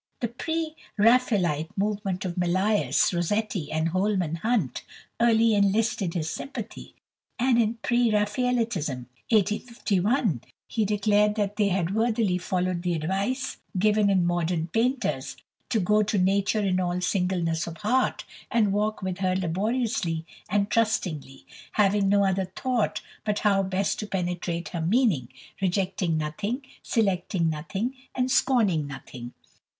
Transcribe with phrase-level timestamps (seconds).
[0.19, 4.81] The pre Raphaelite movement of Millais, Rossetti, and Holman Hunt
[5.19, 6.95] early enlisted his sympathy,
[7.37, 14.09] and in "Pre Raphaelitism" (1851) he declared that they had worthily followed the advice given
[14.09, 15.37] in "Modern Painters,"
[15.69, 20.71] to "go to nature in all singleness of heart, and walk with her laboriously and
[20.71, 25.29] trustingly, having no other thought but how best to penetrate her meaning;
[25.61, 29.33] rejecting nothing, selecting nothing, and scorning nothing."